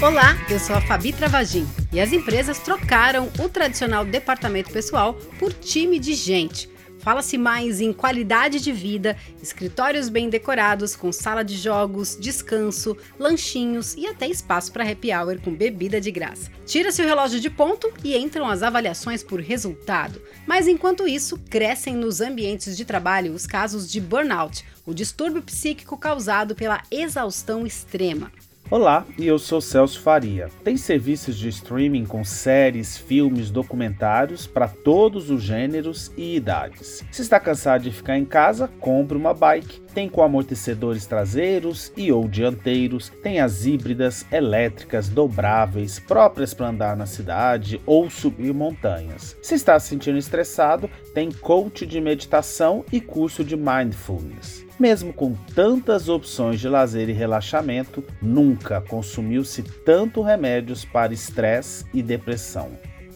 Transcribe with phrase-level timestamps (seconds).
[0.00, 5.52] Olá, eu sou a Fabi Travagin e as empresas trocaram o tradicional departamento pessoal por
[5.52, 6.68] time de gente.
[6.98, 13.94] Fala-se mais em qualidade de vida, escritórios bem decorados, com sala de jogos, descanso, lanchinhos
[13.94, 16.50] e até espaço para happy hour com bebida de graça.
[16.66, 20.20] Tira-se o relógio de ponto e entram as avaliações por resultado.
[20.46, 25.96] Mas enquanto isso, crescem nos ambientes de trabalho os casos de burnout, o distúrbio psíquico
[25.96, 28.30] causado pela exaustão extrema.
[28.70, 30.50] Olá, e eu sou Celso Faria.
[30.62, 37.02] Tem serviços de streaming com séries, filmes, documentários para todos os gêneros e idades.
[37.10, 39.80] Se está cansado de ficar em casa, compre uma bike.
[39.94, 46.96] Tem com amortecedores traseiros e ou dianteiros, tem as híbridas, elétricas, dobráveis, próprias para andar
[46.96, 49.36] na cidade ou subir montanhas.
[49.42, 54.66] Se está se sentindo estressado, tem coach de meditação e curso de mindfulness.
[54.78, 62.00] Mesmo com tantas opções de lazer e relaxamento, nunca consumiu-se tanto remédios para estresse e
[62.00, 62.70] depressão.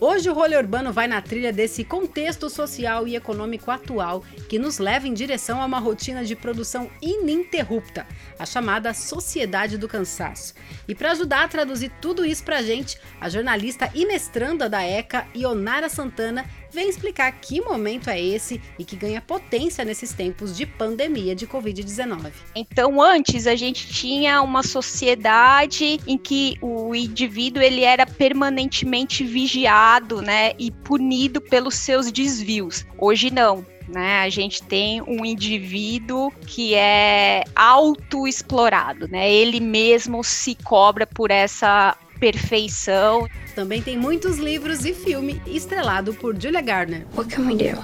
[0.05, 4.79] Hoje o rolê urbano vai na trilha desse contexto social e econômico atual que nos
[4.79, 8.05] leva em direção a uma rotina de produção ininterrupta,
[8.37, 10.55] a chamada sociedade do cansaço.
[10.89, 14.83] E para ajudar a traduzir tudo isso para a gente, a jornalista e mestranda da
[14.83, 20.57] ECA, Ionara Santana, vem explicar que momento é esse e que ganha potência nesses tempos
[20.57, 22.33] de pandemia de Covid-19.
[22.55, 30.23] Então, antes a gente tinha uma sociedade em que o indivíduo ele era permanentemente vigiado,
[30.23, 32.87] né, e punido pelos seus desvios.
[32.99, 33.65] Hoje não.
[33.89, 39.31] Né, a gente tem um indivíduo que é autoexplorado, né?
[39.31, 43.29] Ele mesmo se cobra por essa perfeição.
[43.53, 47.05] Também tem muitos livros e filme estrelado por Julia Garner.
[47.17, 47.83] What can we do?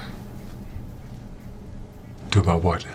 [2.31, 2.87] Do about what?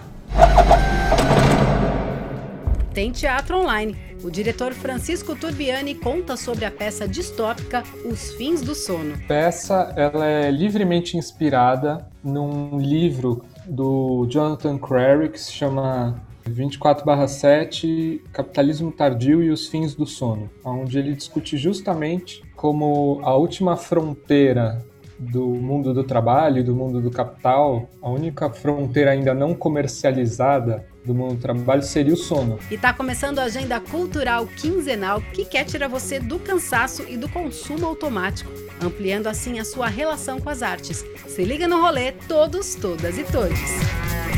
[2.95, 3.95] Tem teatro online.
[4.23, 9.15] O diretor Francisco Turbiani conta sobre a peça distópica Os Fins do Sono.
[9.15, 16.19] A peça ela é livremente inspirada num livro do Jonathan Crary que se chama
[16.49, 23.77] 24/7 Capitalismo Tardio e os Fins do Sono, onde ele discute justamente como a última
[23.77, 24.85] fronteira
[25.19, 31.15] do mundo do trabalho, do mundo do capital, a única fronteira ainda não comercializada do
[31.15, 32.59] mundo do trabalho seria o sono.
[32.71, 37.29] E está começando a agenda cultural quinzenal que quer tirar você do cansaço e do
[37.29, 38.51] consumo automático,
[38.83, 41.05] ampliando assim a sua relação com as artes.
[41.27, 44.34] Se liga no rolê, todos, todas e todos.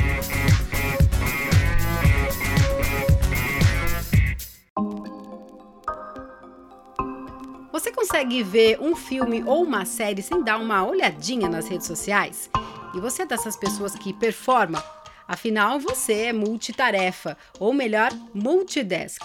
[7.96, 12.50] Consegue ver um filme ou uma série sem dar uma olhadinha nas redes sociais?
[12.94, 14.84] E você é dessas pessoas que performa?
[15.26, 19.22] Afinal, você é multitarefa, ou melhor, multidesk.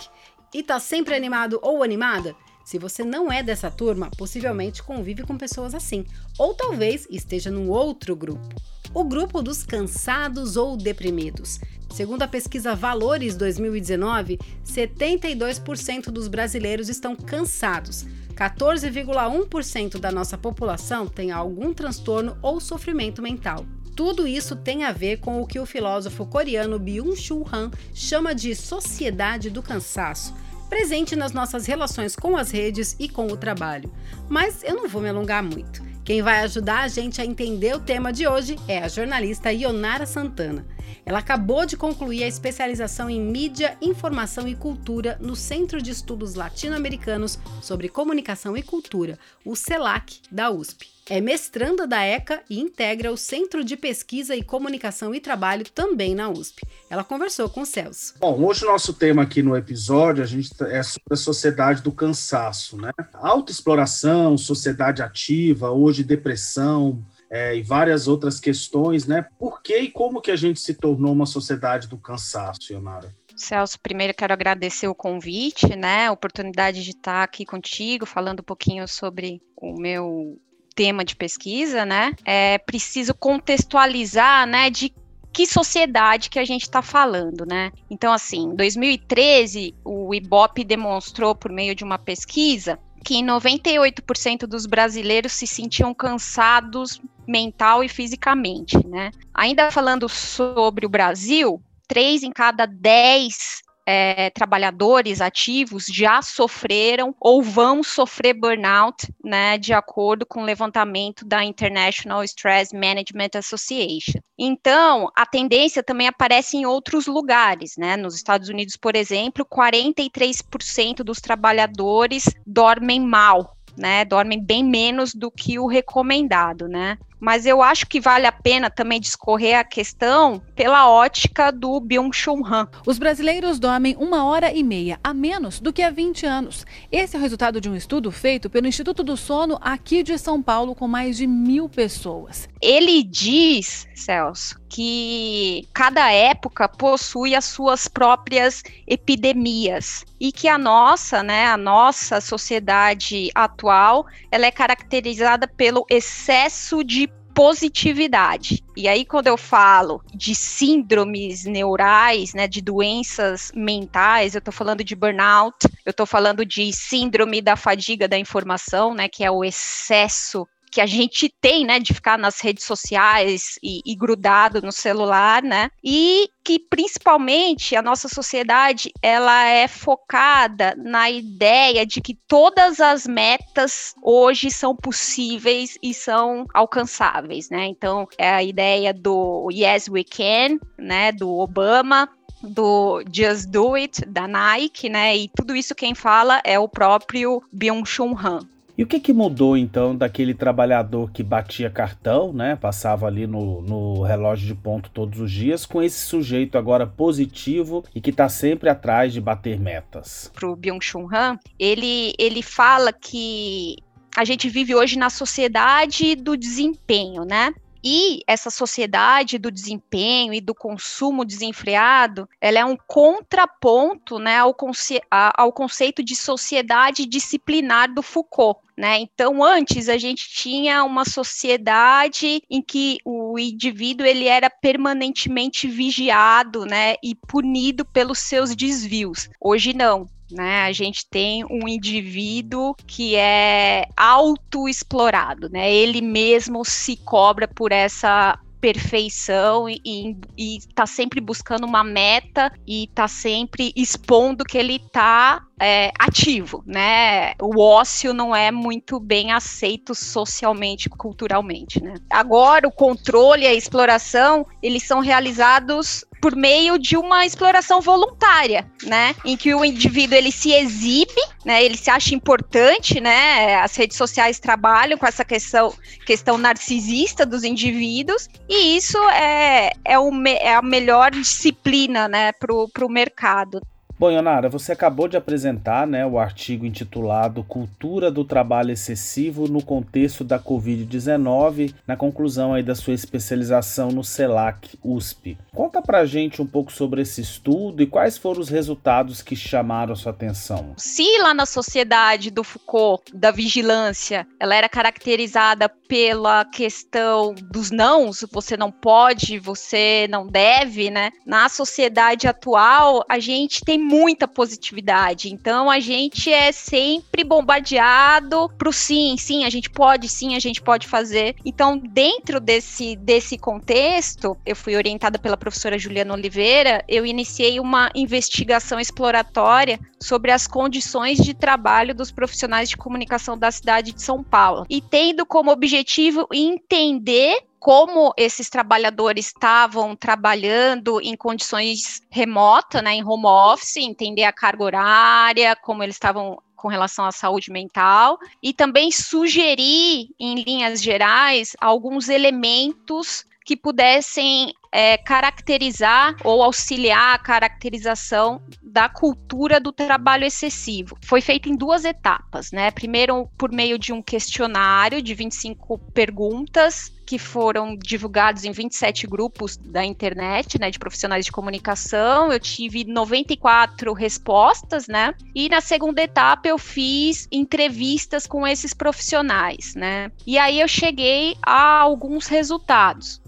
[0.53, 2.33] E tá sempre animado ou animada?
[2.63, 6.05] Se você não é dessa turma, possivelmente convive com pessoas assim,
[6.39, 8.55] ou talvez esteja num outro grupo.
[8.93, 11.59] O grupo dos cansados ou deprimidos.
[11.91, 18.06] Segundo a pesquisa Valores 2019, 72% dos brasileiros estão cansados.
[18.34, 23.66] 14,1% da nossa população tem algum transtorno ou sofrimento mental.
[23.94, 28.56] Tudo isso tem a ver com o que o filósofo coreano Byung-Chul Han chama de
[28.56, 30.34] sociedade do cansaço,
[30.69, 33.91] presente nas nossas relações com as redes e com o trabalho.
[34.29, 35.91] Mas eu não vou me alongar muito.
[36.03, 40.07] Quem vai ajudar a gente a entender o tema de hoje é a jornalista Ionara
[40.07, 40.66] Santana.
[41.06, 46.34] Ela acabou de concluir a especialização em mídia, informação e cultura no Centro de Estudos
[46.34, 51.00] Latino-Americanos sobre Comunicação e Cultura, o CELAC, da USP.
[51.09, 56.16] É mestranda da ECA e integra o Centro de Pesquisa e Comunicação e Trabalho também
[56.16, 56.62] na USP.
[56.89, 58.13] Ela conversou com o Celso.
[58.19, 61.91] Bom, hoje o nosso tema aqui no episódio a gente é sobre a sociedade do
[61.91, 62.91] cansaço, né?
[63.14, 69.25] Autoexploração, sociedade ativa, hoje depressão, é, e várias outras questões, né?
[69.40, 73.16] Por que e como que a gente se tornou uma sociedade do cansaço, Ionara?
[73.35, 76.08] Celso, primeiro quero agradecer o convite, né?
[76.08, 80.37] A oportunidade de estar aqui contigo, falando um pouquinho sobre o meu
[80.76, 82.14] tema de pesquisa, né?
[82.26, 84.94] É preciso contextualizar, né, de
[85.34, 87.72] que sociedade que a gente está falando, né?
[87.90, 94.66] Então, assim, em 2013, o IBOP demonstrou, por meio de uma pesquisa, que 98% dos
[94.66, 99.12] brasileiros se sentiam cansados mental e fisicamente, né?
[99.34, 107.41] Ainda falando sobre o Brasil, três em cada dez é, trabalhadores ativos já sofreram ou
[107.41, 114.19] vão sofrer burnout, né, de acordo com o levantamento da International Stress Management Association.
[114.37, 117.95] Então, a tendência também aparece em outros lugares, né?
[117.95, 124.03] Nos Estados Unidos, por exemplo, 43% dos trabalhadores dormem mal, né?
[124.03, 126.97] Dormem bem menos do que o recomendado, né?
[127.22, 132.44] Mas eu acho que vale a pena também discorrer a questão pela ótica do Byung-Chul
[132.46, 132.68] Han.
[132.85, 136.66] Os brasileiros dormem uma hora e meia a menos do que há 20 anos.
[136.91, 140.41] Esse é o resultado de um estudo feito pelo Instituto do Sono aqui de São
[140.41, 142.50] Paulo com mais de mil pessoas.
[142.59, 151.22] Ele diz, Celso, que cada época possui as suas próprias epidemias e que a nossa,
[151.22, 158.63] né, a nossa sociedade atual, ela é caracterizada pelo excesso de positividade.
[158.75, 164.83] E aí, quando eu falo de síndromes neurais, né, de doenças mentais, eu estou falando
[164.83, 169.43] de burnout, eu estou falando de síndrome da fadiga da informação, né, que é o
[169.43, 174.72] excesso que a gente tem, né, de ficar nas redes sociais e, e, grudado no
[174.72, 182.18] celular, né, e que principalmente a nossa sociedade ela é focada na ideia de que
[182.28, 187.68] todas as metas hoje são possíveis e são alcançáveis, né?
[187.68, 192.09] Então é a ideia do Yes We Can, né, do Obama,
[192.41, 195.16] do Just Do It da Nike, né?
[195.16, 198.47] E tudo isso quem fala é o próprio Byung-Chul Han.
[198.81, 203.61] E o que, que mudou então daquele trabalhador que batia cartão, né, passava ali no,
[203.61, 208.28] no relógio de ponto todos os dias, com esse sujeito agora positivo e que está
[208.28, 210.31] sempre atrás de bater metas?
[210.33, 213.75] Para o Byung-Chul Han, ele, ele fala que
[214.17, 217.53] a gente vive hoje na sociedade do desempenho, né?
[217.83, 224.53] E essa sociedade do desempenho e do consumo desenfreado, ela é um contraponto né, ao,
[224.53, 228.59] conce ao conceito de sociedade disciplinar do Foucault.
[228.78, 228.99] Né?
[228.99, 236.66] Então, antes a gente tinha uma sociedade em que o indivíduo ele era permanentemente vigiado,
[236.66, 239.29] né, e punido pelos seus desvios.
[239.39, 240.07] Hoje não.
[240.31, 245.73] Né, a gente tem um indivíduo que é autoexplorado, né?
[245.73, 253.07] Ele mesmo se cobra por essa perfeição e está sempre buscando uma meta e está
[253.07, 257.34] sempre expondo que ele está é, ativo, né?
[257.39, 261.93] O ócio não é muito bem aceito socialmente, culturalmente, né?
[262.10, 268.67] Agora, o controle e a exploração, eles são realizados por meio de uma exploração voluntária,
[268.84, 269.15] né?
[269.24, 271.63] Em que o indivíduo ele se exibe, né?
[271.63, 273.55] Ele se acha importante, né?
[273.55, 275.74] As redes sociais trabalham com essa questão,
[276.05, 282.31] questão narcisista dos indivíduos e isso é, é, o, é a melhor disciplina, né?
[282.34, 283.62] Para o mercado.
[284.01, 289.63] Bom, Ionara, você acabou de apresentar né, o artigo intitulado Cultura do Trabalho Excessivo no
[289.63, 295.38] Contexto da Covid-19, na conclusão aí da sua especialização no CELAC USP.
[295.53, 299.95] Conta pra gente um pouco sobre esse estudo e quais foram os resultados que chamaram
[299.95, 300.74] sua atenção.
[300.77, 308.25] Se lá na sociedade do Foucault, da vigilância, ela era caracterizada pela questão dos nãos,
[308.31, 311.12] você não pode, você não deve, né?
[311.24, 315.34] Na sociedade atual, a gente tem muita positividade.
[315.34, 320.62] Então a gente é sempre bombardeado pro sim, sim, a gente pode, sim, a gente
[320.62, 321.36] pode fazer.
[321.44, 327.92] Então, dentro desse, desse contexto, eu fui orientada pela professora Juliana Oliveira, eu iniciei uma
[327.94, 334.24] investigação exploratória sobre as condições de trabalho dos profissionais de comunicação da cidade de São
[334.24, 334.65] Paulo.
[334.70, 343.06] E tendo como objetivo entender como esses trabalhadores estavam trabalhando em condições remotas, né, em
[343.06, 348.51] home office, entender a carga horária, como eles estavam com relação à saúde mental e
[348.51, 358.41] também sugerir, em linhas gerais, alguns elementos que pudessem é, caracterizar ou auxiliar a caracterização
[358.63, 360.98] da cultura do trabalho excessivo.
[361.03, 362.72] Foi feito em duas etapas, né?
[362.72, 369.58] Primeiro, por meio de um questionário de 25 perguntas que foram divulgados em 27 grupos
[369.58, 372.32] da internet, né, de profissionais de comunicação.
[372.32, 375.13] Eu tive 94 respostas, né?
[375.36, 380.10] E na segunda etapa eu fiz entrevistas com esses profissionais, né?
[380.25, 383.22] E aí eu cheguei a alguns resultados.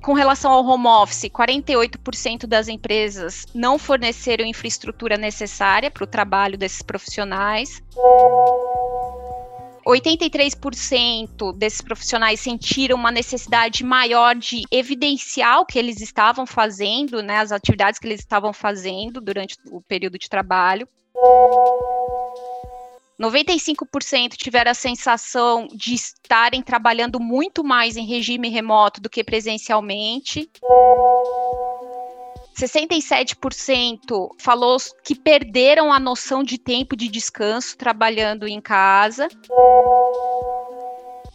[0.00, 6.56] Com relação ao home office, 48% das empresas não forneceram infraestrutura necessária para o trabalho
[6.56, 7.82] desses profissionais.
[9.90, 17.38] 83% desses profissionais sentiram uma necessidade maior de evidenciar o que eles estavam fazendo, né,
[17.38, 20.88] as atividades que eles estavam fazendo durante o período de trabalho.
[23.20, 30.50] 95% tiveram a sensação de estarem trabalhando muito mais em regime remoto do que presencialmente.
[32.56, 39.28] 67% falou que perderam a noção de tempo de descanso trabalhando em casa.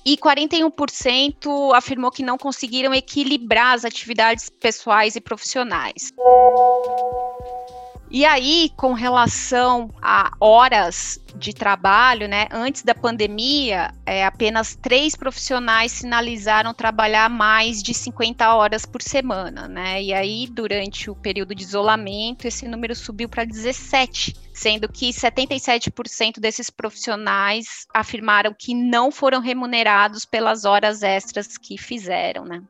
[0.06, 6.14] E 41% afirmou que não conseguiram equilibrar as atividades pessoais e profissionais.
[8.10, 15.16] E aí, com relação a horas de trabalho, né, antes da pandemia, é, apenas três
[15.16, 20.02] profissionais sinalizaram trabalhar mais de 50 horas por semana, né?
[20.02, 26.40] E aí, durante o período de isolamento, esse número subiu para 17, sendo que 77%
[26.40, 32.62] desses profissionais afirmaram que não foram remunerados pelas horas extras que fizeram, né?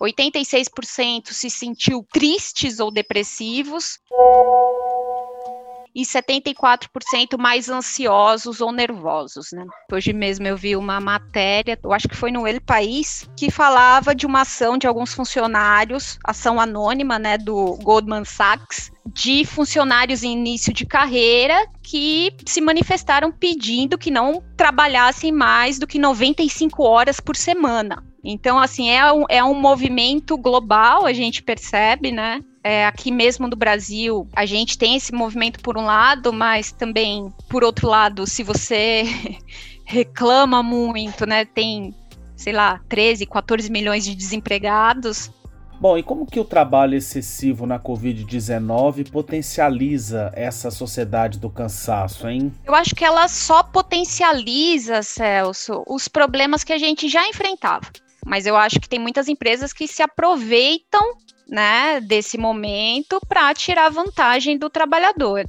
[0.00, 3.98] 86% se sentiu tristes ou depressivos
[5.94, 9.66] e 74% mais ansiosos ou nervosos, né?
[9.92, 14.14] Hoje mesmo eu vi uma matéria, eu acho que foi no El País, que falava
[14.14, 20.32] de uma ação de alguns funcionários, ação anônima, né, do Goldman Sachs, de funcionários em
[20.32, 27.20] início de carreira que se manifestaram pedindo que não trabalhassem mais do que 95 horas
[27.20, 28.04] por semana.
[28.22, 32.42] Então, assim, é um, é um movimento global, a gente percebe, né?
[32.62, 37.32] É, aqui mesmo no Brasil, a gente tem esse movimento por um lado, mas também,
[37.48, 39.04] por outro lado, se você
[39.86, 41.44] reclama muito, né?
[41.44, 41.94] Tem,
[42.36, 45.30] sei lá, 13, 14 milhões de desempregados.
[45.80, 52.52] Bom, e como que o trabalho excessivo na Covid-19 potencializa essa sociedade do cansaço, hein?
[52.64, 57.86] Eu acho que ela só potencializa, Celso, os problemas que a gente já enfrentava.
[58.26, 61.00] Mas eu acho que tem muitas empresas que se aproveitam
[61.48, 65.48] né, desse momento para tirar vantagem do trabalhador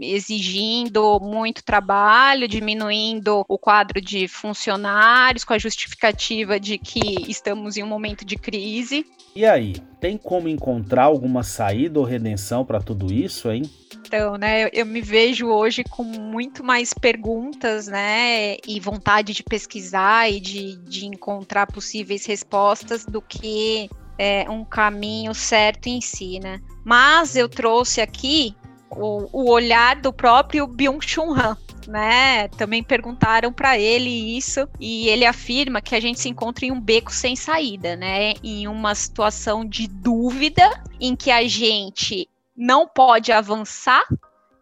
[0.00, 7.82] exigindo muito trabalho, diminuindo o quadro de funcionários com a justificativa de que estamos em
[7.82, 9.06] um momento de crise.
[9.34, 13.62] E aí, tem como encontrar alguma saída ou redenção para tudo isso, hein?
[14.06, 19.44] Então, né, eu, eu, me vejo hoje com muito mais perguntas, né, e vontade de
[19.44, 26.40] pesquisar e de, de encontrar possíveis respostas do que é, um caminho certo em si,
[26.40, 26.60] né.
[26.84, 28.56] Mas eu trouxe aqui
[28.90, 31.56] o, o olhar do próprio Byung-Chul Han,
[31.86, 32.48] né?
[32.48, 36.80] Também perguntaram para ele isso e ele afirma que a gente se encontra em um
[36.80, 38.34] beco sem saída, né?
[38.42, 44.04] Em uma situação de dúvida em que a gente não pode avançar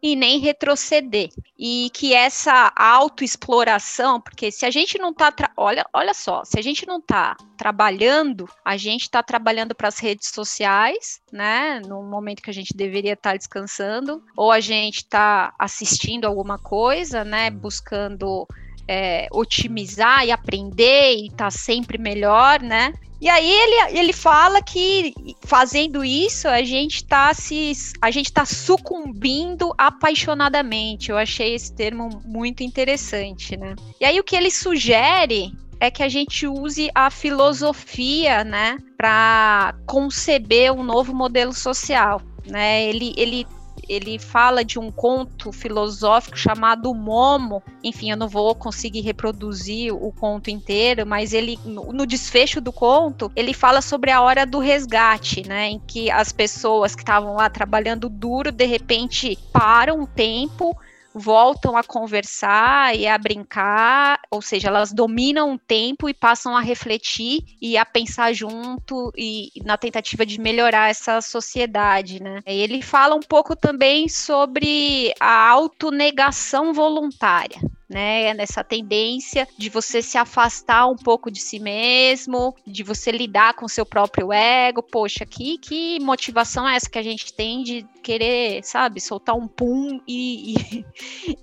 [0.03, 1.31] e nem retroceder.
[1.59, 6.63] E que essa autoexploração, porque se a gente não está, olha, olha só, se a
[6.63, 11.81] gente não está trabalhando, a gente está trabalhando para as redes sociais, né?
[11.87, 16.59] No momento que a gente deveria estar tá descansando, ou a gente está assistindo alguma
[16.59, 17.51] coisa, né?
[17.51, 18.47] Buscando
[18.87, 22.95] é, otimizar e aprender e estar tá sempre melhor, né?
[23.21, 25.13] E aí ele, ele fala que
[25.45, 31.11] fazendo isso a gente tá se a gente tá sucumbindo apaixonadamente.
[31.11, 33.75] Eu achei esse termo muito interessante, né?
[34.01, 39.75] E aí o que ele sugere é que a gente use a filosofia, né, para
[39.87, 42.85] conceber um novo modelo social, né?
[42.85, 43.47] Ele, ele
[43.89, 47.63] ele fala de um conto filosófico chamado Momo.
[47.83, 53.31] Enfim, eu não vou conseguir reproduzir o conto inteiro, mas ele no desfecho do conto,
[53.35, 57.49] ele fala sobre a hora do resgate, né, em que as pessoas que estavam lá
[57.49, 60.77] trabalhando duro de repente param o tempo
[61.15, 66.61] voltam a conversar e a brincar, ou seja, elas dominam o tempo e passam a
[66.61, 72.41] refletir e a pensar junto e na tentativa de melhorar essa sociedade, né?
[72.47, 78.35] Ele fala um pouco também sobre a autonegação voluntária né?
[78.35, 83.67] Nessa tendência de você se afastar um pouco de si mesmo, de você lidar com
[83.67, 84.83] seu próprio ego.
[84.83, 89.49] Poxa, que, que motivação é essa que a gente tem de querer, sabe, soltar um
[89.49, 90.85] pum e, e,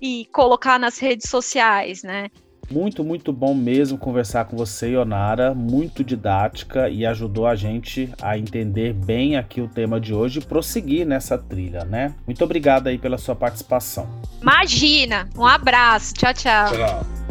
[0.22, 2.30] e colocar nas redes sociais, né?
[2.70, 5.54] Muito, muito bom mesmo conversar com você, Ionara.
[5.54, 10.44] Muito didática e ajudou a gente a entender bem aqui o tema de hoje e
[10.44, 12.14] prosseguir nessa trilha, né?
[12.26, 14.08] Muito obrigado aí pela sua participação.
[14.40, 15.28] Imagina!
[15.36, 16.14] Um abraço.
[16.14, 16.72] Tchau, tchau.
[16.72, 17.25] Tchau.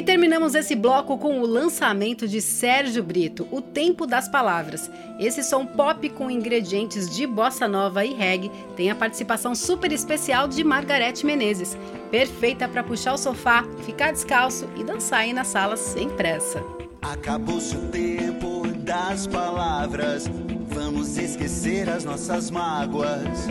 [0.00, 4.90] E terminamos esse bloco com o lançamento de Sérgio Brito, O Tempo das Palavras.
[5.18, 10.48] Esse som pop com ingredientes de bossa nova e reggae tem a participação super especial
[10.48, 11.76] de Margarete Menezes,
[12.10, 16.64] perfeita para puxar o sofá, ficar descalço e dançar aí na sala sem pressa.
[17.02, 20.26] Acabou-se o tempo das palavras,
[20.70, 23.48] vamos esquecer as nossas mágoas.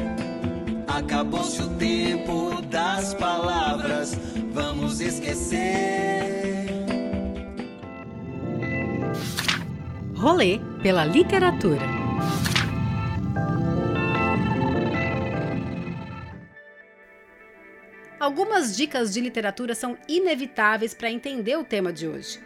[0.88, 4.18] Acabou-se o tempo das palavras,
[4.52, 6.39] vamos esquecer.
[10.22, 11.80] Rolê pela literatura.
[18.20, 22.38] Algumas dicas de literatura são inevitáveis para entender o tema de hoje.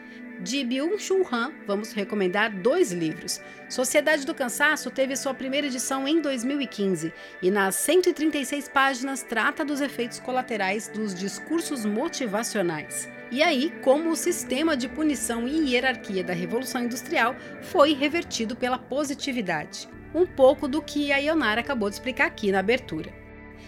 [0.44, 3.40] De Byung-Chul Han, vamos recomendar dois livros.
[3.70, 9.80] Sociedade do Cansaço teve sua primeira edição em 2015 e nas 136 páginas trata dos
[9.80, 13.10] efeitos colaterais dos discursos motivacionais.
[13.32, 18.78] E aí, como o sistema de punição e hierarquia da Revolução Industrial foi revertido pela
[18.78, 19.88] positividade.
[20.14, 23.23] Um pouco do que a Ionara acabou de explicar aqui na abertura.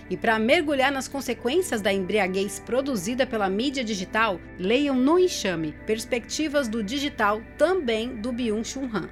[0.10, 6.68] E para mergulhar nas consequências da embriaguez produzida pela mídia digital, leiam No Enxame, Perspectivas
[6.68, 9.10] do Digital, também do Byung-Chul Han.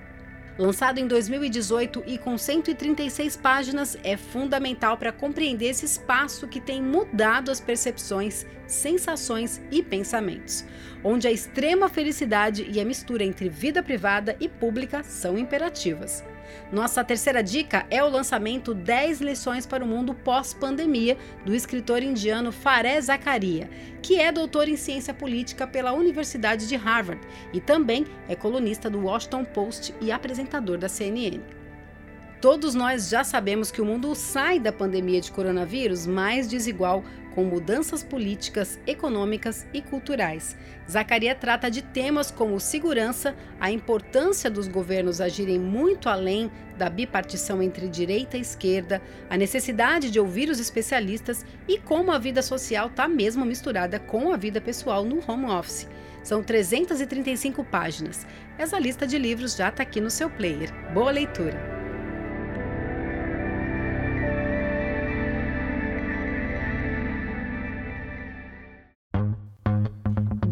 [0.58, 6.80] Lançado em 2018 e com 136 páginas, é fundamental para compreender esse espaço que tem
[6.80, 10.64] mudado as percepções, sensações e pensamentos,
[11.04, 16.24] onde a extrema felicidade e a mistura entre vida privada e pública são imperativas.
[16.72, 22.52] Nossa terceira dica é o lançamento 10 lições para o mundo pós-pandemia do escritor indiano
[22.52, 23.70] Fareh Zakaria,
[24.02, 27.22] que é doutor em ciência política pela Universidade de Harvard
[27.54, 31.40] e também é colunista do Washington Post e apresentador da CNN.
[32.44, 37.02] Todos nós já sabemos que o mundo sai da pandemia de coronavírus mais desigual,
[37.34, 40.56] com mudanças políticas, econômicas e culturais.
[40.90, 47.62] Zacaria trata de temas como segurança, a importância dos governos agirem muito além da bipartição
[47.62, 52.88] entre direita e esquerda, a necessidade de ouvir os especialistas e como a vida social
[52.88, 55.88] está mesmo misturada com a vida pessoal no home office.
[56.24, 58.26] São 335 páginas.
[58.58, 60.72] Essa lista de livros já está aqui no seu player.
[60.94, 61.83] Boa leitura!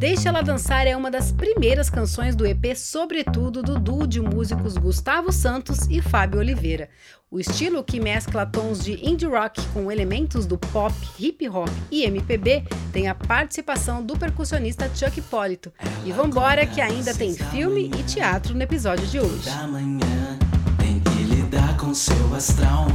[0.02, 4.76] Deixa Ela Dançar é uma das primeiras canções do EP Sobretudo do duo de músicos
[4.76, 6.90] Gustavo Santos e Fábio Oliveira.
[7.30, 12.02] O estilo que mescla tons de indie rock com elementos do pop, hip hop e
[12.02, 15.72] MPB tem a participação do percussionista Chuck Hipólito.
[16.04, 19.46] E vambora que ainda tem filme e teatro no episódio de hoje.
[19.46, 20.40] Da manhã
[20.80, 22.88] tem que lidar com seu astral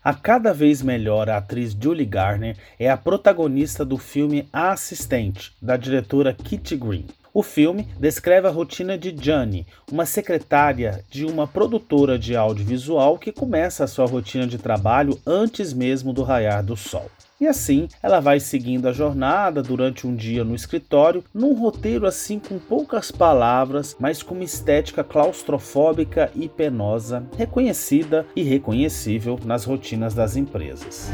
[0.04, 5.52] A cada vez melhor a atriz Julie Garner é a protagonista do filme A Assistente,
[5.62, 7.06] da diretora Kitty Green.
[7.32, 13.30] O filme descreve a rotina de Jane, uma secretária de uma produtora de audiovisual que
[13.30, 17.08] começa a sua rotina de trabalho antes mesmo do raiar do sol.
[17.42, 22.38] E assim, ela vai seguindo a jornada durante um dia no escritório, num roteiro assim
[22.38, 30.14] com poucas palavras, mas com uma estética claustrofóbica e penosa, reconhecida e reconhecível nas rotinas
[30.14, 31.10] das empresas.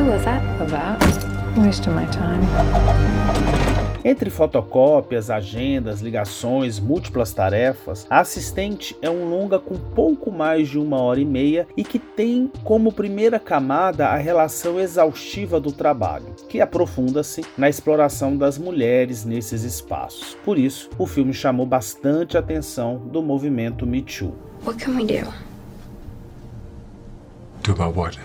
[0.00, 0.98] Who was that about?
[1.56, 2.40] Wasting my time.
[4.02, 10.78] Entre fotocópias, agendas, ligações, múltiplas tarefas, a assistente é um longa com pouco mais de
[10.78, 16.34] uma hora e meia e que tem como primeira camada a relação exaustiva do trabalho,
[16.48, 20.34] que aprofunda-se na exploração das mulheres nesses espaços.
[20.44, 24.32] Por isso, o filme chamou bastante atenção do movimento Me Too.
[24.64, 25.30] What can we do?
[27.62, 28.18] Do about what?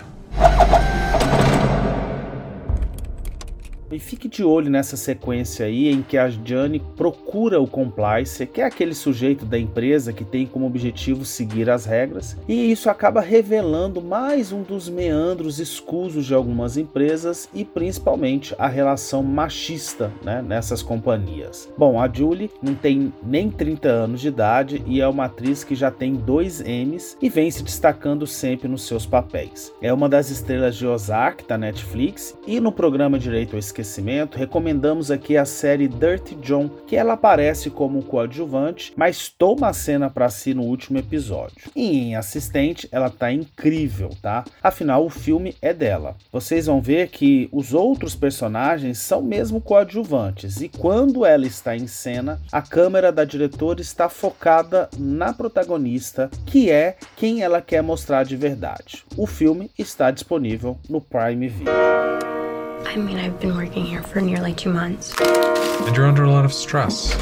[3.91, 8.59] E fique de olho nessa sequência aí em que a Jane procura o complice, que
[8.59, 13.21] é aquele sujeito da empresa que tem como objetivo seguir as regras, e isso acaba
[13.21, 20.41] revelando mais um dos meandros escusos de algumas empresas e principalmente a relação machista né,
[20.41, 21.69] nessas companhias.
[21.77, 25.75] Bom, a Julie não tem nem 30 anos de idade e é uma atriz que
[25.75, 29.71] já tem dois Emmys e vem se destacando sempre nos seus papéis.
[29.79, 35.11] É uma das estrelas de Ozark da Netflix e no programa Direito ao esquecimento, recomendamos
[35.11, 40.29] aqui a série Dirty John, que ela aparece como coadjuvante, mas toma a cena para
[40.29, 41.69] si no último episódio.
[41.75, 44.45] E em assistente, ela tá incrível, tá?
[44.63, 46.15] Afinal, o filme é dela.
[46.31, 51.87] Vocês vão ver que os outros personagens são mesmo coadjuvantes, e quando ela está em
[51.87, 58.23] cena, a câmera da diretora está focada na protagonista, que é quem ela quer mostrar
[58.23, 59.03] de verdade.
[59.17, 62.44] O filme está disponível no Prime Video.
[62.85, 65.13] I mean, I've been working here for nearly two months.
[65.19, 67.15] And you're under a lot of stress.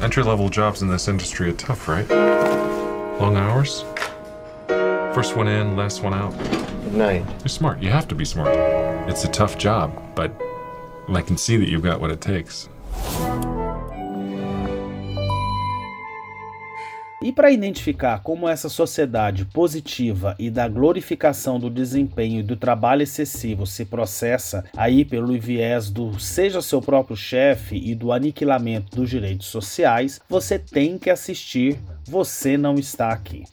[0.00, 2.08] Entry level jobs in this industry are tough, right?
[3.20, 3.84] Long hours?
[5.14, 6.36] First one in, last one out.
[6.38, 7.24] Good night.
[7.40, 7.82] You're smart.
[7.82, 8.54] You have to be smart.
[9.08, 10.32] It's a tough job, but
[11.08, 12.68] I can see that you've got what it takes.
[17.20, 23.02] E para identificar como essa sociedade positiva e da glorificação do desempenho e do trabalho
[23.02, 29.10] excessivo se processa aí pelo viés do seja seu próprio chefe e do aniquilamento dos
[29.10, 33.44] direitos sociais, você tem que assistir Você Não Está Aqui.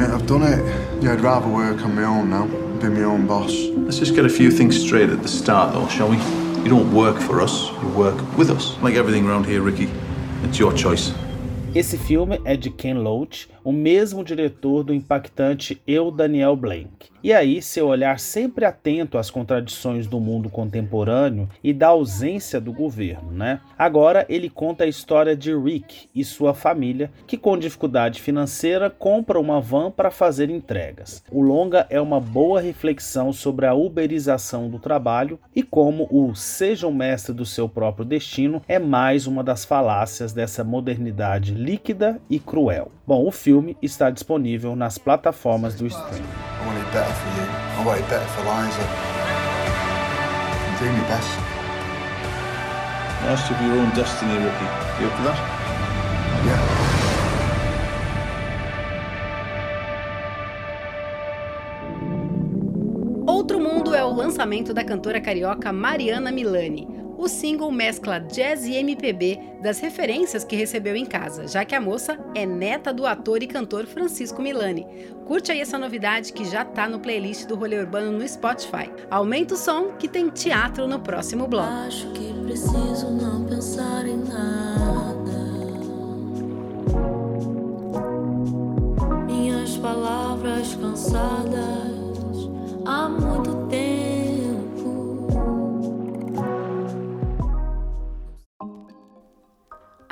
[0.00, 0.60] It, I've done it.
[1.02, 2.46] Yeah, I'd rather work on my own now,
[2.78, 3.52] be my own boss.
[3.76, 6.43] Let's just get a few things straight at the start, though, shall we?
[6.64, 8.80] You don't work for us, you work with us.
[8.82, 9.90] Like everything around here, Ricky.
[10.44, 11.12] It's your choice.
[11.74, 17.14] Esse filme é de Ken Loach, o mesmo diretor do impactante Eu, Daniel Blank.
[17.24, 22.70] E aí, seu olhar sempre atento às contradições do mundo contemporâneo e da ausência do
[22.70, 23.60] governo, né?
[23.78, 29.40] Agora ele conta a história de Rick e sua família, que com dificuldade financeira compra
[29.40, 31.24] uma van para fazer entregas.
[31.32, 36.86] O longa é uma boa reflexão sobre a uberização do trabalho e como o seja
[36.86, 42.38] o mestre do seu próprio destino é mais uma das falácias dessa modernidade líquida e
[42.38, 42.92] cruel.
[43.06, 46.24] Bom, o filme está disponível nas plataformas do streaming.
[63.26, 66.93] Outro Mundo é o lançamento da cantora carioca Mariana Milani.
[67.16, 71.80] O single mescla jazz e MPB das referências que recebeu em casa, já que a
[71.80, 74.86] moça é neta do ator e cantor Francisco Milani.
[75.24, 78.90] Curte aí essa novidade que já tá no playlist do Rolê Urbano no Spotify.
[79.10, 81.68] Aumenta o som que tem teatro no próximo bloco.
[81.68, 84.74] Acho que preciso não pensar em nada.
[89.26, 92.50] Minhas palavras cansadas
[92.84, 93.93] há muito tempo.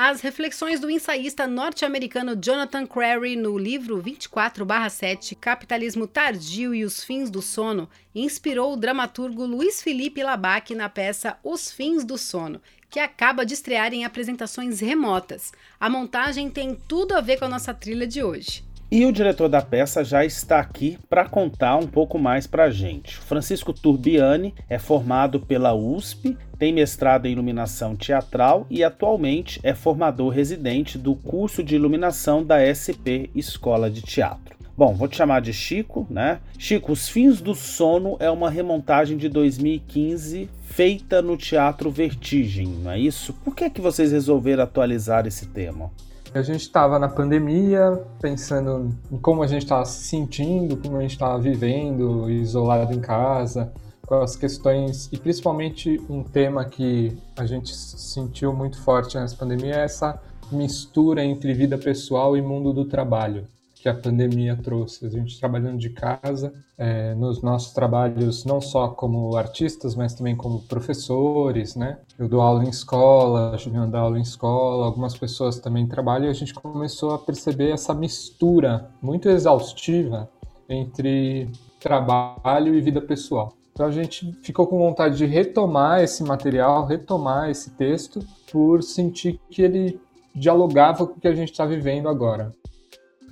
[0.05, 7.31] As reflexões do ensaísta norte-americano Jonathan Crary no livro 24/7 Capitalismo Tardio e os Fins
[7.31, 12.61] do Sono inspirou o dramaturgo Luiz Felipe Labac na peça Os Fins do Sono,
[12.91, 15.53] que acaba de estrear em apresentações remotas.
[15.79, 18.65] A montagem tem tudo a ver com a nossa trilha de hoje.
[18.95, 22.71] E o diretor da peça já está aqui para contar um pouco mais para a
[22.71, 23.17] gente.
[23.17, 30.29] Francisco Turbiani é formado pela USP, tem mestrado em iluminação teatral e atualmente é formador
[30.29, 34.59] residente do curso de iluminação da SP Escola de Teatro.
[34.77, 36.41] Bom, vou te chamar de Chico, né?
[36.59, 42.91] Chico, Os Fins do Sono é uma remontagem de 2015 feita no Teatro Vertigem, não
[42.91, 43.33] é isso?
[43.43, 45.91] Por que é que vocês resolveram atualizar esse tema?
[46.35, 51.03] A gente estava na pandemia, pensando em como a gente estava se sentindo, como a
[51.03, 53.71] gente estava vivendo, isolado em casa,
[54.07, 59.75] com as questões, e principalmente um tema que a gente sentiu muito forte nessa pandemia
[59.75, 63.47] é essa mistura entre vida pessoal e mundo do trabalho
[63.83, 65.05] que a pandemia trouxe.
[65.05, 70.37] A gente trabalhando de casa, é, nos nossos trabalhos, não só como artistas, mas também
[70.37, 71.99] como professores, né?
[72.17, 76.27] Eu dou aula em escola, a Juliana dá aula em escola, algumas pessoas também trabalham
[76.27, 80.31] e a gente começou a perceber essa mistura muito exaustiva
[80.69, 83.53] entre trabalho e vida pessoal.
[83.73, 88.21] Então a gente ficou com vontade de retomar esse material, retomar esse texto,
[88.53, 90.01] por sentir que ele
[90.33, 92.53] dialogava com o que a gente está vivendo agora.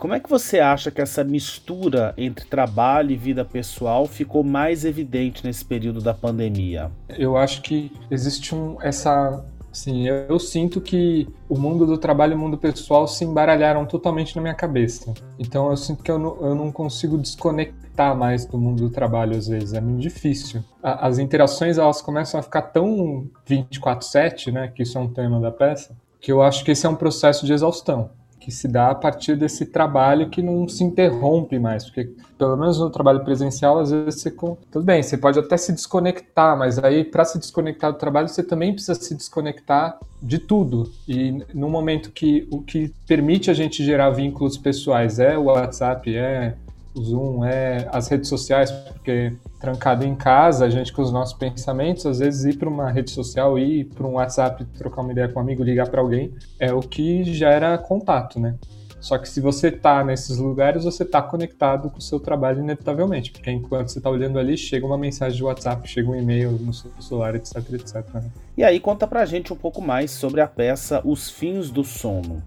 [0.01, 4.87] Como é que você acha que essa mistura entre trabalho e vida pessoal ficou mais
[4.87, 6.91] evidente nesse período da pandemia?
[7.11, 12.35] Eu acho que existe um, essa Sim, eu, sinto que o mundo do trabalho e
[12.35, 15.15] o mundo pessoal se embaralharam totalmente na minha cabeça.
[15.39, 19.37] Então eu sinto que eu não, eu não consigo desconectar mais do mundo do trabalho
[19.37, 20.65] às vezes, é muito difícil.
[20.83, 25.39] A, as interações elas começam a ficar tão 24/7, né, que isso é um tema
[25.39, 28.91] da peça, que eu acho que esse é um processo de exaustão que se dá
[28.91, 33.79] a partir desse trabalho que não se interrompe mais, porque pelo menos no trabalho presencial,
[33.79, 37.93] às vezes você tudo bem, você pode até se desconectar, mas aí para se desconectar
[37.93, 40.91] do trabalho, você também precisa se desconectar de tudo.
[41.07, 46.17] E no momento que o que permite a gente gerar vínculos pessoais é o WhatsApp,
[46.17, 46.55] é
[46.95, 51.35] o Zoom, é as redes sociais, porque trancado em casa, a gente com os nossos
[51.35, 55.29] pensamentos, às vezes ir para uma rede social, ir para um WhatsApp, trocar uma ideia
[55.29, 58.57] com um amigo, ligar para alguém, é o que gera contato, né?
[59.01, 63.31] Só que se você está nesses lugares, você está conectado com o seu trabalho inevitavelmente,
[63.33, 66.73] porque enquanto você está olhando ali, chega uma mensagem de WhatsApp, chega um e-mail no
[66.73, 67.95] seu celular, etc, etc.
[68.15, 68.31] Né?
[68.59, 72.43] E aí conta pra gente um pouco mais sobre a peça Os Fins do Sono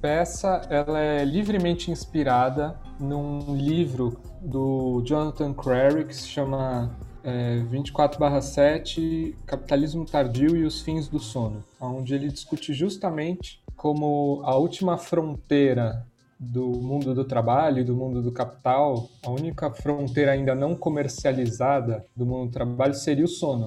[0.00, 6.90] peça ela é livremente inspirada num livro do Jonathan Crary que se chama
[7.22, 14.56] é, 24/7 Capitalismo Tardio e os Fins do Sono, onde ele discute justamente como a
[14.56, 16.06] última fronteira
[16.38, 22.24] do mundo do trabalho do mundo do capital, a única fronteira ainda não comercializada do
[22.24, 23.66] mundo do trabalho seria o sono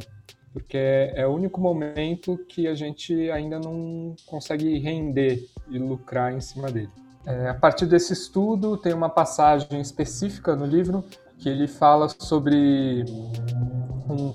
[0.54, 6.40] porque é o único momento que a gente ainda não consegue render e lucrar em
[6.40, 6.92] cima dele.
[7.26, 11.04] É, a partir desse estudo, tem uma passagem específica no livro
[11.40, 13.04] que ele fala sobre
[14.08, 14.34] um,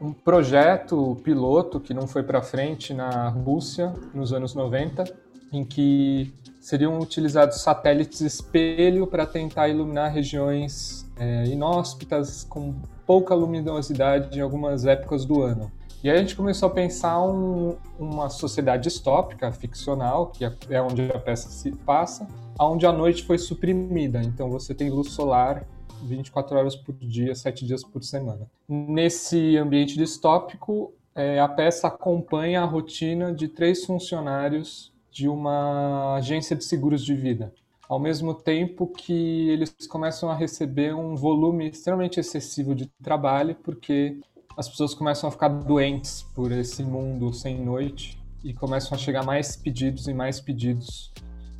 [0.00, 5.04] um projeto piloto que não foi para frente na Rússia nos anos 90,
[5.52, 12.74] em que seriam utilizados satélites espelho para tentar iluminar regiões é, inóspitas com
[13.08, 15.72] pouca luminosidade em algumas épocas do ano.
[16.04, 20.82] E aí a gente começou a pensar um, uma sociedade distópica, ficcional, que é, é
[20.82, 22.28] onde a peça se passa,
[22.60, 24.22] onde a noite foi suprimida.
[24.22, 25.66] Então você tem luz solar
[26.02, 28.46] 24 horas por dia, 7 dias por semana.
[28.68, 36.54] Nesse ambiente distópico, é, a peça acompanha a rotina de três funcionários de uma agência
[36.54, 37.54] de seguros de vida
[37.88, 44.20] ao mesmo tempo que eles começam a receber um volume extremamente excessivo de trabalho, porque
[44.56, 49.24] as pessoas começam a ficar doentes por esse mundo sem noite e começam a chegar
[49.24, 51.12] mais pedidos e mais pedidos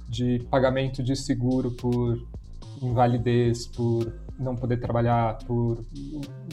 [0.09, 2.21] de pagamento de seguro por
[2.83, 5.85] invalidez, por não poder trabalhar, por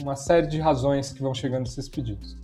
[0.00, 2.36] uma série de razões que vão chegando esses pedidos.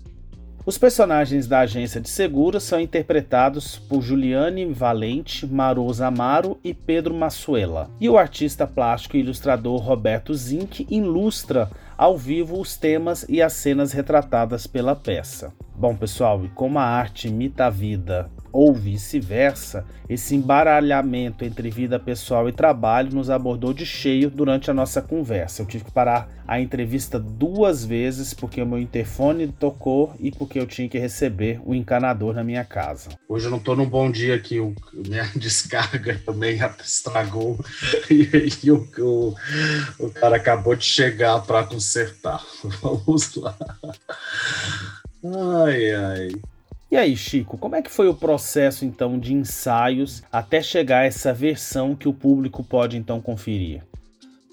[0.64, 7.12] Os personagens da agência de seguros são interpretados por Juliane Valente, Marosa Amaro e Pedro
[7.12, 7.90] Massuela.
[8.00, 13.54] E o artista plástico e ilustrador Roberto Zink ilustra ao vivo os temas e as
[13.54, 15.52] cenas retratadas pela peça.
[15.74, 21.98] Bom, pessoal, e como a arte imita a vida ou vice-versa, esse embaralhamento entre vida
[21.98, 25.62] pessoal e trabalho nos abordou de cheio durante a nossa conversa.
[25.62, 30.58] Eu tive que parar a entrevista duas vezes porque o meu interfone tocou e porque
[30.58, 33.10] eu tinha que receber o encanador na minha casa.
[33.28, 37.58] Hoje eu não estou num bom dia aqui, o, minha descarga também estragou
[38.10, 39.34] e o, o,
[39.98, 42.44] o cara acabou de chegar para consertar.
[42.82, 43.56] Vamos lá.
[45.24, 46.51] Ai, ai.
[46.92, 51.04] E aí, Chico, como é que foi o processo então de ensaios até chegar a
[51.06, 53.82] essa versão que o público pode então conferir?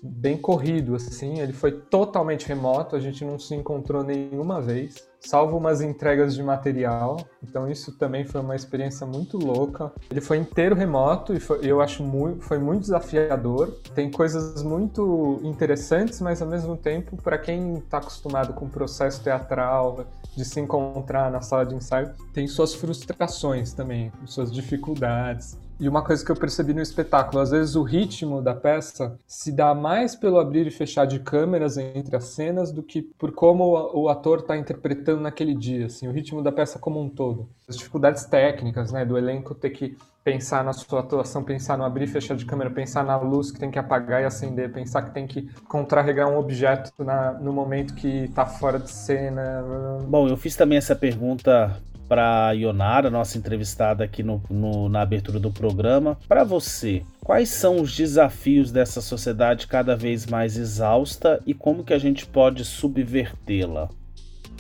[0.02, 5.58] Bem corrido, assim, ele foi totalmente remoto, a gente não se encontrou nenhuma vez salvo
[5.58, 7.18] umas entregas de material.
[7.44, 9.92] Então isso também foi uma experiência muito louca.
[10.10, 13.80] Ele foi inteiro remoto e foi, eu acho muito, foi muito desafiador.
[13.94, 19.24] Tem coisas muito interessantes, mas ao mesmo tempo, para quem está acostumado com o processo
[19.24, 20.06] teatral,
[20.36, 25.58] de se encontrar na sala de ensaio, tem suas frustrações também, suas dificuldades.
[25.80, 29.50] E uma coisa que eu percebi no espetáculo, às vezes o ritmo da peça se
[29.50, 33.64] dá mais pelo abrir e fechar de câmeras entre as cenas do que por como
[33.94, 37.48] o ator está interpretando naquele dia, assim, o ritmo da peça como um todo.
[37.66, 42.04] As dificuldades técnicas, né, do elenco ter que pensar na sua atuação, pensar no abrir
[42.04, 45.12] e fechar de câmera, pensar na luz que tem que apagar e acender, pensar que
[45.12, 49.64] tem que contrarregar um objeto na, no momento que está fora de cena.
[50.08, 55.40] Bom, eu fiz também essa pergunta para Ionara, nossa entrevistada aqui no, no, na abertura
[55.40, 56.18] do programa.
[56.28, 61.94] Para você, quais são os desafios dessa sociedade cada vez mais exausta e como que
[61.94, 63.88] a gente pode subvertê-la?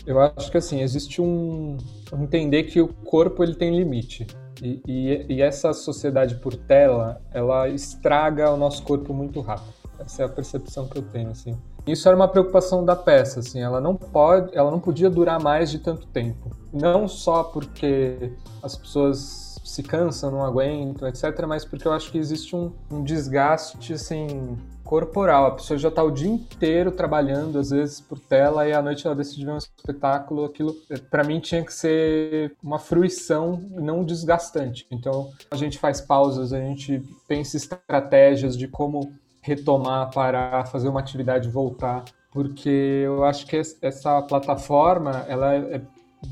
[0.05, 1.77] Eu acho que assim existe um
[2.13, 4.27] entender que o corpo ele tem limite.
[4.61, 9.73] E, e, e essa sociedade por tela, ela estraga o nosso corpo muito rápido.
[9.99, 11.57] Essa é a percepção que eu tenho, assim.
[11.87, 15.71] Isso era uma preocupação da peça, assim, ela não pode, ela não podia durar mais
[15.71, 16.51] de tanto tempo.
[16.71, 22.17] Não só porque as pessoas se cansam, não aguentam, etc., mas porque eu acho que
[22.17, 25.45] existe um, um desgaste, assim, corporal.
[25.45, 29.05] A pessoa já está o dia inteiro trabalhando, às vezes por tela, e à noite
[29.05, 30.45] ela decide ver um espetáculo.
[30.45, 30.75] Aquilo,
[31.11, 34.87] para mim, tinha que ser uma fruição, não desgastante.
[34.89, 40.99] Então, a gente faz pausas, a gente pensa estratégias de como retomar, parar, fazer uma
[40.99, 45.81] atividade voltar, porque eu acho que essa plataforma, ela é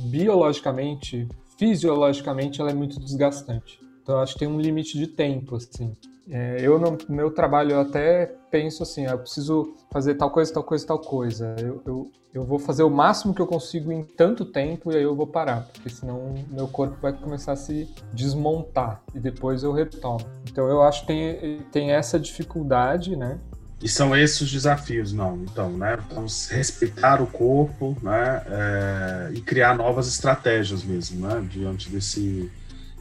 [0.09, 3.79] biologicamente, fisiologicamente, ela é muito desgastante.
[4.01, 5.95] Então, acho que tem um limite de tempo, assim.
[6.29, 10.53] É, eu no meu trabalho eu até penso assim, ah, eu preciso fazer tal coisa,
[10.53, 11.55] tal coisa, tal coisa.
[11.59, 15.03] Eu, eu, eu vou fazer o máximo que eu consigo em tanto tempo e aí
[15.03, 19.71] eu vou parar, porque senão meu corpo vai começar a se desmontar e depois eu
[19.71, 20.25] retomo.
[20.49, 23.39] Então eu acho que tem, tem essa dificuldade, né?
[23.81, 25.37] E são esses os desafios, não?
[25.43, 25.99] Então, né?
[26.11, 28.41] Vamos respeitar o corpo, né?
[28.47, 31.47] É, e criar novas estratégias mesmo, né?
[31.47, 32.51] Diante desse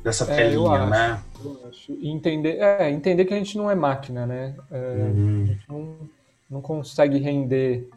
[0.07, 1.21] dessa é, telinha, né?
[1.89, 4.55] E entender, é, entender que a gente não é máquina, né?
[4.71, 5.43] É, uhum.
[5.43, 5.97] A gente não,
[6.49, 7.89] não consegue render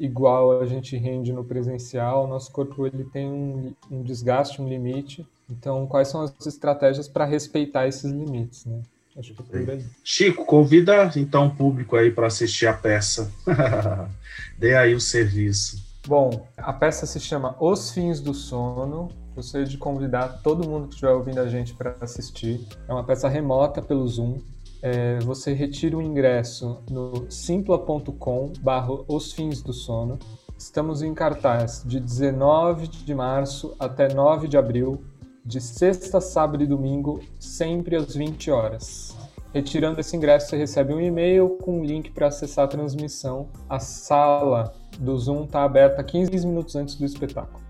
[0.00, 2.26] igual a gente rende no presencial.
[2.26, 5.26] Nosso corpo ele tem um, um desgaste, um limite.
[5.50, 8.80] Então, quais são as estratégias para respeitar esses limites, né?
[9.14, 13.30] Acho que é Chico, convida então o público aí para assistir a peça.
[14.56, 15.84] Dê aí o serviço.
[16.06, 20.94] Bom, a peça se chama Os Fins do Sono, Gostaria de convidar todo mundo que
[20.94, 22.66] estiver ouvindo a gente para assistir.
[22.86, 24.38] É uma peça remota pelo Zoom.
[24.82, 30.18] É, você retira o ingresso no simpla.com barra Os Fins do Sono.
[30.58, 35.02] Estamos em cartaz de 19 de março até 9 de abril,
[35.44, 39.16] de sexta, sábado e domingo, sempre às 20 horas.
[39.52, 43.48] Retirando esse ingresso, você recebe um e-mail com um link para acessar a transmissão.
[43.68, 47.61] A sala do Zoom está aberta 15 minutos antes do espetáculo.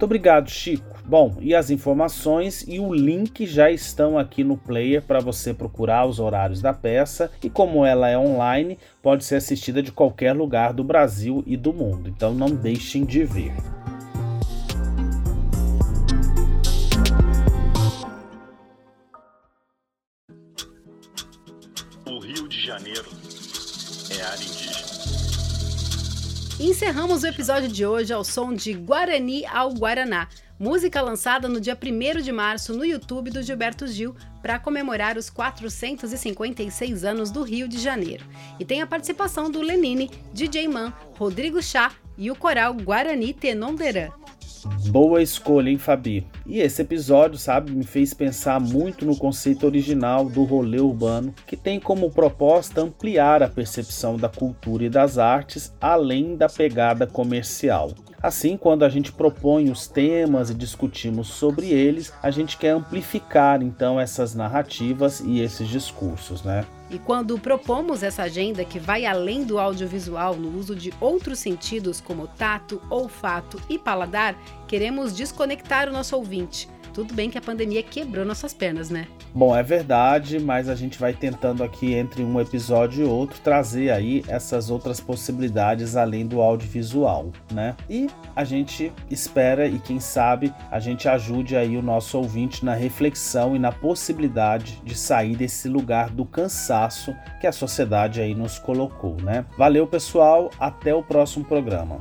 [0.00, 0.98] Muito obrigado, Chico.
[1.04, 6.06] Bom, e as informações e o link já estão aqui no player para você procurar
[6.06, 10.72] os horários da peça e como ela é online, pode ser assistida de qualquer lugar
[10.72, 12.08] do Brasil e do mundo.
[12.08, 13.52] Então não deixem de ver.
[22.06, 23.10] O Rio de Janeiro
[24.18, 25.29] é área indígena.
[26.62, 31.74] Encerramos o episódio de hoje ao som de Guarani ao Guaraná, música lançada no dia
[31.74, 37.66] 1 de março no YouTube do Gilberto Gil para comemorar os 456 anos do Rio
[37.66, 38.26] de Janeiro.
[38.58, 44.10] E tem a participação do Lenine, DJ Man, Rodrigo Chá e o coral Guarani Tenonderã.
[44.88, 46.26] Boa escolha, hein, Fabi?
[46.46, 51.56] E esse episódio, sabe, me fez pensar muito no conceito original do rolê urbano, que
[51.56, 57.92] tem como proposta ampliar a percepção da cultura e das artes além da pegada comercial.
[58.22, 63.62] Assim, quando a gente propõe os temas e discutimos sobre eles, a gente quer amplificar
[63.62, 66.66] então essas narrativas e esses discursos, né?
[66.90, 72.00] E quando propomos essa agenda que vai além do audiovisual no uso de outros sentidos
[72.00, 76.68] como tato, olfato e paladar, queremos desconectar o nosso ouvinte
[77.00, 79.06] tudo bem que a pandemia quebrou nossas pernas, né?
[79.34, 83.90] Bom, é verdade, mas a gente vai tentando aqui entre um episódio e outro trazer
[83.90, 87.74] aí essas outras possibilidades além do audiovisual, né?
[87.88, 92.74] E a gente espera e quem sabe a gente ajude aí o nosso ouvinte na
[92.74, 98.58] reflexão e na possibilidade de sair desse lugar do cansaço que a sociedade aí nos
[98.58, 99.46] colocou, né?
[99.56, 101.96] Valeu, pessoal, até o próximo programa.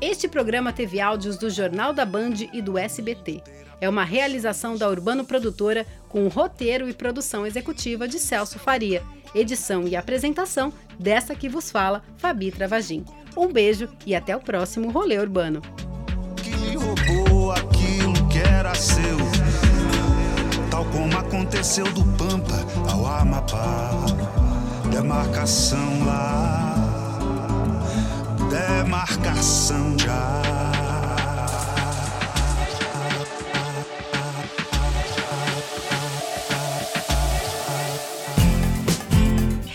[0.00, 4.88] Este programa teve áudios do Jornal da Band e do SBT é uma realização da
[4.88, 9.02] Urbano Produtora com roteiro e produção executiva de Celso Faria,
[9.34, 13.04] edição e apresentação dessa que vos fala, Fabi Travagin.
[13.36, 15.62] Um beijo e até o próximo Rolê Urbano.
[16.36, 19.18] Que roubou aquilo que era seu,
[20.70, 23.90] tal como aconteceu do Pampa ao Amapá,
[24.90, 26.74] demarcação lá,
[28.50, 30.79] demarcação já.